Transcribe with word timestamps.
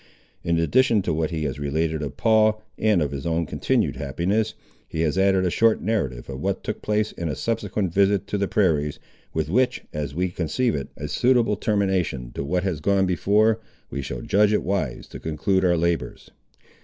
In 0.43 0.57
addition 0.57 1.03
to 1.03 1.13
what 1.13 1.29
he 1.29 1.43
has 1.43 1.59
related 1.59 2.01
of 2.01 2.17
Paul, 2.17 2.63
and 2.75 3.03
of 3.03 3.11
his 3.11 3.27
own 3.27 3.45
continued 3.45 3.97
happiness, 3.97 4.55
he 4.87 5.01
has 5.01 5.15
added 5.15 5.45
a 5.45 5.51
short 5.51 5.79
narrative 5.79 6.27
of 6.27 6.41
what 6.41 6.63
took 6.63 6.81
place 6.81 7.11
in 7.11 7.29
a 7.29 7.35
subsequent 7.35 7.93
visit 7.93 8.25
to 8.25 8.39
the 8.39 8.47
prairies, 8.47 8.97
with 9.31 9.47
which, 9.47 9.83
as 9.93 10.15
we 10.15 10.29
conceive 10.31 10.73
it 10.73 10.89
a 10.97 11.07
suitable 11.07 11.55
termination 11.55 12.31
to 12.31 12.43
what 12.43 12.63
has 12.63 12.81
gone 12.81 13.05
before, 13.05 13.59
we 13.91 14.01
shall 14.01 14.21
judge 14.21 14.51
it 14.51 14.63
wise 14.63 15.05
to 15.09 15.19
conclude 15.19 15.63
our 15.63 15.77
labours. 15.77 16.31